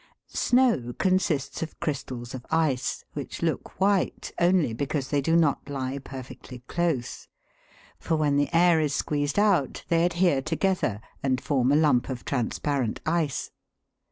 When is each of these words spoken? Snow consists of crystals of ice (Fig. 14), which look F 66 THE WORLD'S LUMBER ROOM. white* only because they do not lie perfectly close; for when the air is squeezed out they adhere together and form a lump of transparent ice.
Snow 0.25 0.93
consists 0.97 1.61
of 1.61 1.79
crystals 1.79 2.33
of 2.33 2.43
ice 2.49 3.05
(Fig. 3.13 3.13
14), 3.13 3.13
which 3.13 3.41
look 3.43 3.61
F 3.67 3.73
66 3.73 3.77
THE 3.77 3.83
WORLD'S 3.83 3.83
LUMBER 3.83 4.09
ROOM. 4.09 4.57
white* 4.57 4.57
only 4.63 4.73
because 4.73 5.07
they 5.09 5.21
do 5.21 5.35
not 5.35 5.69
lie 5.69 5.99
perfectly 5.99 6.59
close; 6.67 7.27
for 7.99 8.15
when 8.15 8.35
the 8.35 8.49
air 8.51 8.79
is 8.79 8.95
squeezed 8.95 9.37
out 9.37 9.85
they 9.89 10.03
adhere 10.03 10.41
together 10.41 11.01
and 11.21 11.39
form 11.39 11.71
a 11.71 11.75
lump 11.75 12.09
of 12.09 12.25
transparent 12.25 12.99
ice. 13.05 13.51